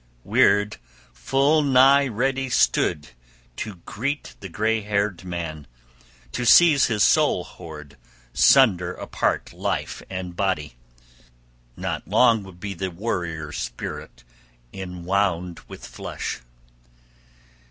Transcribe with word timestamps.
Wyrd 0.25 0.77
full 1.13 1.61
nigh 1.61 2.07
stood 2.49 2.99
ready 3.05 3.09
to 3.57 3.75
greet 3.85 4.33
the 4.39 4.49
gray 4.49 4.81
haired 4.81 5.23
man, 5.23 5.67
to 6.31 6.43
seize 6.43 6.87
his 6.87 7.03
soul 7.03 7.43
hoard, 7.43 7.97
sunder 8.33 8.95
apart 8.95 9.53
life 9.53 10.01
and 10.09 10.35
body. 10.35 10.73
Not 11.77 12.07
long 12.07 12.41
would 12.45 12.59
be 12.59 12.73
the 12.73 12.89
warrior's 12.89 13.59
spirit 13.59 14.23
enwound 14.73 15.59
with 15.67 15.85
flesh. 15.85 16.39